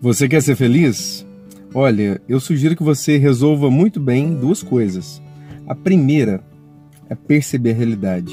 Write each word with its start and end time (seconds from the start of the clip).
Você 0.00 0.28
quer 0.28 0.40
ser 0.40 0.54
feliz? 0.54 1.26
Olha, 1.74 2.22
eu 2.28 2.38
sugiro 2.38 2.76
que 2.76 2.84
você 2.84 3.18
resolva 3.18 3.68
muito 3.68 3.98
bem 3.98 4.32
duas 4.32 4.62
coisas. 4.62 5.20
A 5.66 5.74
primeira 5.74 6.40
é 7.10 7.16
perceber 7.16 7.72
a 7.72 7.74
realidade. 7.74 8.32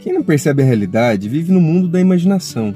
Quem 0.00 0.12
não 0.12 0.24
percebe 0.24 0.64
a 0.64 0.66
realidade 0.66 1.28
vive 1.28 1.52
no 1.52 1.60
mundo 1.60 1.86
da 1.86 2.00
imaginação. 2.00 2.74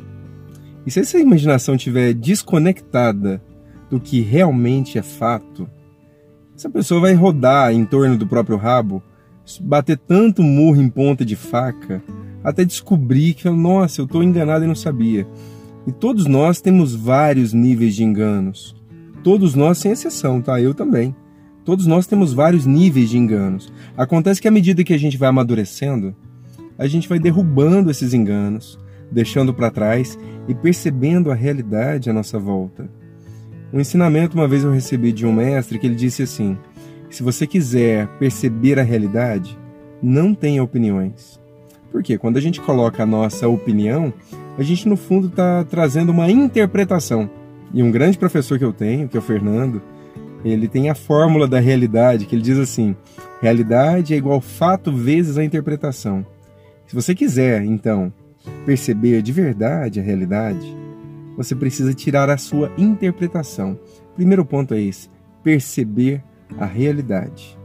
E 0.87 0.91
se 0.91 1.01
essa 1.01 1.19
imaginação 1.19 1.75
estiver 1.75 2.15
desconectada 2.15 3.43
do 3.91 3.99
que 3.99 4.21
realmente 4.21 4.97
é 4.97 5.03
fato, 5.03 5.69
essa 6.55 6.71
pessoa 6.71 7.01
vai 7.01 7.15
rodar 7.15 7.73
em 7.73 7.85
torno 7.85 8.17
do 8.17 8.27
próprio 8.27 8.57
rabo, 8.57 9.03
bater 9.63 9.99
tanto 9.99 10.45
murro 10.45 10.81
em 10.81 10.89
ponta 10.89 11.25
de 11.25 11.35
faca, 11.35 12.01
até 12.45 12.65
descobrir 12.65 13.35
que, 13.35 13.51
nossa, 13.51 14.01
eu 14.01 14.05
estou 14.05 14.23
enganado 14.23 14.65
e 14.65 14.69
não 14.69 14.77
sabia. 14.77 15.27
E 15.91 15.93
todos 15.93 16.27
nós 16.27 16.61
temos 16.61 16.95
vários 16.95 17.53
níveis 17.53 17.97
de 17.97 18.05
enganos. 18.05 18.77
Todos 19.25 19.57
nós, 19.57 19.79
sem 19.79 19.91
exceção, 19.91 20.41
tá? 20.41 20.61
Eu 20.61 20.73
também. 20.73 21.17
Todos 21.65 21.85
nós 21.85 22.07
temos 22.07 22.33
vários 22.33 22.65
níveis 22.65 23.11
de 23.11 23.19
enganos. 23.19 23.73
Acontece 23.97 24.41
que 24.41 24.47
à 24.47 24.53
medida 24.53 24.85
que 24.85 24.95
a 24.95 24.97
gente 24.97 25.17
vai 25.17 25.29
amadurecendo, 25.29 26.15
a 26.79 26.87
gente 26.87 27.09
vai 27.09 27.19
derrubando 27.19 27.91
esses 27.91 28.15
enganos, 28.15 28.79
deixando 29.11 29.53
para 29.53 29.69
trás 29.69 30.17
e 30.47 30.55
percebendo 30.55 31.29
a 31.29 31.35
realidade 31.35 32.09
à 32.09 32.13
nossa 32.13 32.39
volta. 32.39 32.89
Um 33.73 33.81
ensinamento 33.81 34.37
uma 34.37 34.47
vez 34.47 34.63
eu 34.63 34.71
recebi 34.71 35.11
de 35.11 35.27
um 35.27 35.33
mestre 35.33 35.77
que 35.77 35.89
ele 35.89 35.97
disse 35.97 36.23
assim: 36.23 36.57
se 37.11 37.25
você 37.25 37.49
quiser 37.49 38.07
perceber 38.17 38.79
a 38.79 38.85
realidade, 38.85 39.59
não 40.01 40.37
tenha 40.37 40.63
opiniões. 40.63 41.41
Porque 41.91 42.17
quando 42.17 42.37
a 42.37 42.41
gente 42.41 42.61
coloca 42.61 43.03
a 43.03 43.07
nossa 43.07 43.49
opinião, 43.49 44.15
a 44.61 44.63
gente 44.63 44.87
no 44.87 44.95
fundo 44.95 45.29
está 45.29 45.65
trazendo 45.65 46.13
uma 46.13 46.31
interpretação. 46.31 47.31
E 47.73 47.83
um 47.83 47.91
grande 47.91 48.19
professor 48.19 48.59
que 48.59 48.65
eu 48.65 48.75
tenho, 48.75 49.09
que 49.09 49.17
é 49.17 49.19
o 49.19 49.23
Fernando, 49.23 49.81
ele 50.45 50.69
tem 50.69 50.91
a 50.91 50.95
fórmula 50.95 51.49
da 51.49 51.59
realidade, 51.59 52.27
que 52.27 52.35
ele 52.35 52.43
diz 52.43 52.59
assim: 52.59 52.95
realidade 53.41 54.13
é 54.13 54.19
igual 54.19 54.39
fato 54.39 54.93
vezes 54.93 55.39
a 55.39 55.45
interpretação. 55.45 56.27
Se 56.87 56.95
você 56.95 57.15
quiser, 57.15 57.65
então, 57.65 58.13
perceber 58.67 59.23
de 59.23 59.33
verdade 59.33 59.99
a 59.99 60.03
realidade, 60.03 60.77
você 61.39 61.55
precisa 61.55 61.95
tirar 61.95 62.29
a 62.29 62.37
sua 62.37 62.71
interpretação. 62.77 63.81
Primeiro 64.15 64.45
ponto 64.45 64.75
é 64.75 64.83
esse: 64.83 65.09
perceber 65.43 66.23
a 66.59 66.67
realidade. 66.67 67.59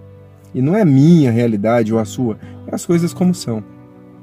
E 0.53 0.61
não 0.61 0.73
é 0.73 0.86
minha 0.86 1.30
realidade 1.30 1.94
ou 1.94 2.00
a 2.00 2.05
sua, 2.05 2.39
é 2.66 2.73
as 2.73 2.86
coisas 2.86 3.14
como 3.14 3.36
são. 3.36 3.61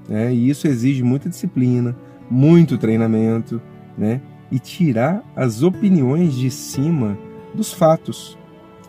Né? 0.08 0.32
E 0.32 0.48
isso 0.48 0.66
exige 0.66 1.02
muita 1.02 1.28
disciplina, 1.28 1.94
muito 2.32 2.78
treinamento, 2.78 3.60
né? 3.96 4.20
E 4.50 4.58
tirar 4.58 5.22
as 5.36 5.62
opiniões 5.62 6.34
de 6.34 6.50
cima 6.50 7.18
dos 7.54 7.72
fatos. 7.72 8.38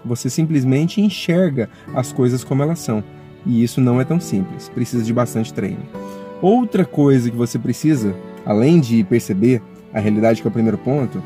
Você 0.05 0.29
simplesmente 0.29 1.01
enxerga 1.01 1.69
as 1.93 2.13
coisas 2.13 2.43
como 2.43 2.63
elas 2.63 2.79
são. 2.79 3.03
E 3.45 3.61
isso 3.61 3.81
não 3.81 3.99
é 3.99 4.05
tão 4.05 4.19
simples, 4.19 4.69
precisa 4.69 5.03
de 5.03 5.13
bastante 5.13 5.53
treino. 5.53 5.83
Outra 6.41 6.85
coisa 6.85 7.29
que 7.29 7.35
você 7.35 7.59
precisa, 7.59 8.15
além 8.45 8.79
de 8.79 9.03
perceber 9.03 9.61
a 9.93 9.99
realidade, 9.99 10.41
que 10.41 10.47
é 10.47 10.49
o 10.49 10.53
primeiro 10.53 10.77
ponto, 10.77 11.21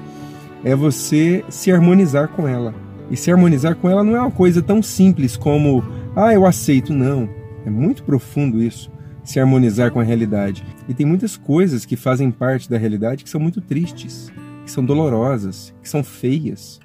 é 0.63 0.75
você 0.75 1.45
se 1.49 1.71
harmonizar 1.71 2.29
com 2.29 2.47
ela. 2.47 2.73
E 3.11 3.15
se 3.15 3.31
harmonizar 3.31 3.75
com 3.75 3.89
ela 3.89 4.03
não 4.03 4.15
é 4.15 4.21
uma 4.21 4.31
coisa 4.31 4.61
tão 4.61 4.81
simples 4.81 5.37
como, 5.37 5.83
ah, 6.15 6.33
eu 6.33 6.45
aceito. 6.45 6.93
Não. 6.93 7.29
É 7.65 7.69
muito 7.69 8.03
profundo 8.03 8.61
isso 8.61 8.91
se 9.27 9.41
harmonizar 9.41 9.91
com 9.91 9.99
a 9.99 10.03
realidade. 10.03 10.63
E 10.87 10.93
tem 10.93 11.05
muitas 11.05 11.35
coisas 11.35 11.83
que 11.83 11.97
fazem 11.97 12.31
parte 12.31 12.69
da 12.69 12.77
realidade 12.77 13.25
que 13.25 13.29
são 13.29 13.41
muito 13.41 13.59
tristes, 13.59 14.31
que 14.63 14.71
são 14.71 14.85
dolorosas, 14.85 15.73
que 15.83 15.89
são 15.89 16.01
feias. 16.01 16.79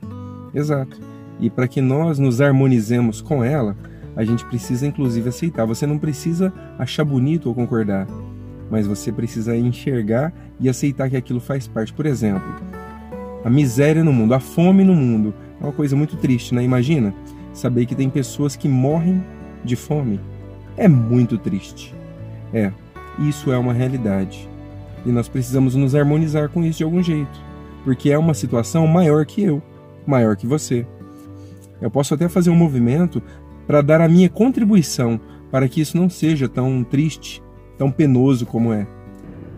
Exato. 0.53 1.01
E 1.39 1.49
para 1.49 1.69
que 1.69 1.81
nós 1.81 2.19
nos 2.19 2.41
harmonizemos 2.41 3.23
com 3.23 3.45
ela, 3.45 3.77
a 4.17 4.25
gente 4.25 4.45
precisa 4.45 4.85
inclusive 4.85 5.29
aceitar. 5.29 5.65
Você 5.67 5.87
não 5.87 5.99
precisa 5.99 6.53
achar 6.77 7.05
bonito 7.05 7.49
ou 7.49 7.55
concordar, 7.55 8.09
mas 8.69 8.89
você 8.89 9.13
precisa 9.13 9.57
enxergar 9.57 10.33
e 10.59 10.69
aceitar 10.69 11.09
que 11.09 11.17
aquilo 11.17 11.39
faz 11.39 11.69
parte. 11.69 11.93
Por 11.93 12.07
exemplo, 12.07 12.43
a 13.45 13.49
miséria 13.49 14.03
no 14.03 14.13
mundo, 14.13 14.35
a 14.35 14.41
fome 14.41 14.83
no 14.83 14.97
mundo, 14.97 15.33
é 15.61 15.65
uma 15.65 15.73
coisa 15.73 15.95
muito 15.95 16.17
triste, 16.17 16.57
né? 16.57 16.65
Imagina 16.65 17.15
saber 17.53 17.87
que 17.87 17.95
tem 17.95 18.11
pessoas 18.11 18.57
que 18.57 18.67
morrem 18.67 19.23
de 19.65 19.77
fome. 19.77 20.19
É 20.77 20.89
muito 20.89 21.39
triste. 21.39 22.02
É, 22.53 22.73
isso 23.19 23.53
é 23.53 23.59
uma 23.59 23.73
realidade. 23.73 24.49
E 25.05 25.11
nós 25.11 25.29
precisamos 25.29 25.75
nos 25.75 25.95
harmonizar 25.95 26.49
com 26.49 26.63
isso 26.65 26.79
de 26.79 26.85
algum 26.85 27.03
jeito, 27.03 27.41
porque 27.85 28.11
é 28.11 28.19
uma 28.19 28.35
situação 28.35 28.87
maior 28.87 29.25
que 29.27 29.43
eu, 29.43 29.63
maior 30.07 30.37
que 30.37 30.47
você. 30.47 30.87
Eu 31.81 31.91
posso 31.91 32.15
até 32.15 32.29
fazer 32.29 32.51
um 32.51 32.57
movimento 32.57 33.23
para 33.67 33.83
dar 33.83 34.01
a 34.01 34.09
minha 34.09 34.29
contribuição 34.29 35.21
para 35.51 35.69
que 35.69 35.81
isso 35.81 35.97
não 35.97 36.09
seja 36.09 36.49
tão 36.49 36.83
triste, 36.83 37.43
tão 37.77 37.91
penoso 37.91 38.47
como 38.47 38.73
é. 38.73 38.87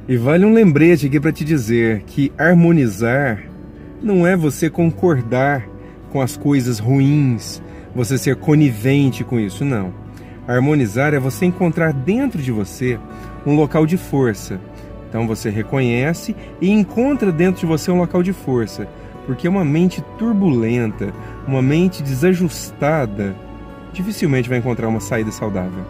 E 0.09 0.17
vale 0.17 0.45
um 0.45 0.53
lembrete 0.53 1.07
aqui 1.07 1.21
para 1.21 1.33
te 1.33 1.45
dizer 1.45 2.03
que 2.03 2.33
harmonizar 2.37 3.45
não 4.03 4.27
é 4.27 4.37
você 4.37 4.69
concordar 4.69 5.67
com 6.11 6.21
as 6.21 6.37
coisas 6.37 6.79
ruins, 6.79 7.63
você 7.95 8.19
ser 8.19 8.37
conivente 8.37 9.25
com 9.25 9.39
isso, 9.39 9.65
não. 9.65 10.04
Harmonizar 10.47 11.15
é 11.15 11.19
você 11.19 11.47
encontrar 11.47 11.93
dentro 11.93 12.43
de 12.43 12.53
você 12.53 12.99
um 13.47 13.55
local 13.57 13.87
de 13.87 13.97
força. 13.97 14.61
Então 15.09 15.27
você 15.27 15.49
reconhece 15.49 16.37
e 16.61 16.71
encontra 16.71 17.33
dentro 17.33 17.61
de 17.61 17.67
você 17.67 17.91
um 17.91 17.99
local 17.99 18.23
de 18.23 18.33
força, 18.33 18.87
porque 19.27 19.49
uma 19.49 19.65
mente 19.65 20.03
turbulenta, 20.19 21.13
uma 21.47 21.63
mente 21.63 22.03
desajustada, 22.03 23.35
dificilmente 23.93 24.49
vai 24.49 24.59
encontrar 24.59 24.89
uma 24.89 25.01
saída 25.01 25.31
saudável. 25.31 25.85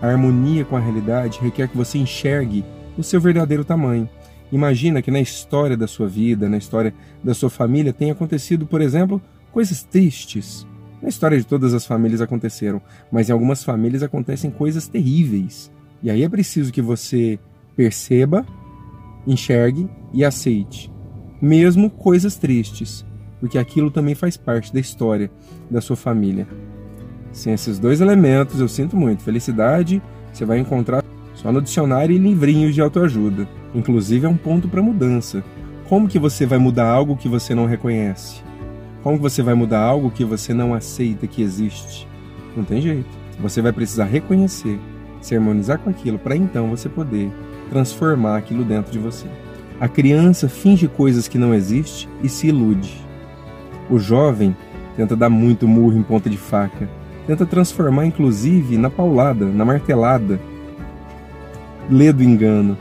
A 0.00 0.06
harmonia 0.06 0.64
com 0.64 0.76
a 0.76 0.80
realidade 0.80 1.40
requer 1.40 1.68
que 1.68 1.76
você 1.76 1.98
enxergue 1.98 2.64
o 2.96 3.02
seu 3.02 3.20
verdadeiro 3.20 3.64
tamanho. 3.64 4.08
Imagina 4.52 5.02
que 5.02 5.10
na 5.10 5.20
história 5.20 5.76
da 5.76 5.88
sua 5.88 6.06
vida, 6.06 6.48
na 6.48 6.58
história 6.58 6.94
da 7.24 7.34
sua 7.34 7.50
família, 7.50 7.92
tenha 7.92 8.12
acontecido, 8.12 8.66
por 8.66 8.80
exemplo, 8.80 9.20
coisas 9.50 9.82
tristes, 9.82 10.66
na 11.04 11.10
história 11.10 11.36
de 11.36 11.44
todas 11.44 11.74
as 11.74 11.84
famílias 11.84 12.22
aconteceram, 12.22 12.80
mas 13.12 13.28
em 13.28 13.32
algumas 13.32 13.62
famílias 13.62 14.02
acontecem 14.02 14.50
coisas 14.50 14.88
terríveis. 14.88 15.70
E 16.02 16.10
aí 16.10 16.22
é 16.22 16.28
preciso 16.30 16.72
que 16.72 16.80
você 16.80 17.38
perceba, 17.76 18.46
enxergue 19.26 19.86
e 20.14 20.24
aceite, 20.24 20.90
mesmo 21.42 21.90
coisas 21.90 22.36
tristes, 22.36 23.04
porque 23.38 23.58
aquilo 23.58 23.90
também 23.90 24.14
faz 24.14 24.38
parte 24.38 24.72
da 24.72 24.80
história 24.80 25.30
da 25.70 25.82
sua 25.82 25.94
família. 25.94 26.48
Sem 27.32 27.52
esses 27.52 27.78
dois 27.78 28.00
elementos, 28.00 28.58
eu 28.58 28.68
sinto 28.68 28.96
muito. 28.96 29.22
Felicidade 29.22 30.02
você 30.32 30.46
vai 30.46 30.58
encontrar 30.58 31.04
só 31.34 31.52
no 31.52 31.60
dicionário 31.60 32.16
e 32.16 32.18
livrinhos 32.18 32.74
de 32.74 32.80
autoajuda. 32.80 33.46
Inclusive 33.74 34.24
é 34.24 34.28
um 34.28 34.38
ponto 34.38 34.68
para 34.68 34.80
mudança. 34.80 35.44
Como 35.86 36.08
que 36.08 36.18
você 36.18 36.46
vai 36.46 36.58
mudar 36.58 36.88
algo 36.88 37.14
que 37.14 37.28
você 37.28 37.54
não 37.54 37.66
reconhece? 37.66 38.42
Como 39.04 39.18
você 39.18 39.42
vai 39.42 39.52
mudar 39.52 39.80
algo 39.80 40.10
que 40.10 40.24
você 40.24 40.54
não 40.54 40.72
aceita 40.72 41.26
que 41.26 41.42
existe? 41.42 42.08
Não 42.56 42.64
tem 42.64 42.80
jeito. 42.80 43.10
Você 43.38 43.60
vai 43.60 43.70
precisar 43.70 44.06
reconhecer, 44.06 44.80
se 45.20 45.36
harmonizar 45.36 45.78
com 45.78 45.90
aquilo 45.90 46.18
para 46.18 46.34
então 46.34 46.70
você 46.70 46.88
poder 46.88 47.30
transformar 47.68 48.38
aquilo 48.38 48.64
dentro 48.64 48.90
de 48.90 48.98
você. 48.98 49.26
A 49.78 49.88
criança 49.88 50.48
finge 50.48 50.88
coisas 50.88 51.28
que 51.28 51.36
não 51.36 51.52
existem 51.52 52.08
e 52.22 52.30
se 52.30 52.46
ilude. 52.46 52.98
O 53.90 53.98
jovem 53.98 54.56
tenta 54.96 55.14
dar 55.14 55.28
muito 55.28 55.68
murro 55.68 55.98
em 55.98 56.02
ponta 56.02 56.30
de 56.30 56.38
faca, 56.38 56.88
tenta 57.26 57.44
transformar 57.44 58.06
inclusive 58.06 58.78
na 58.78 58.88
paulada, 58.88 59.44
na 59.44 59.66
martelada. 59.66 60.40
Lê 61.90 62.10
do 62.10 62.22
engano. 62.22 62.74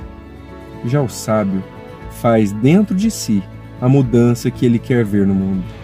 Já 0.86 1.02
o 1.02 1.10
sábio 1.10 1.62
faz 2.12 2.54
dentro 2.54 2.96
de 2.96 3.12
si 3.12 3.44
a 3.82 3.90
mudança 3.90 4.50
que 4.50 4.66
ele 4.66 4.80
quer 4.80 5.04
ver 5.04 5.28
no 5.28 5.36
mundo. 5.36 5.83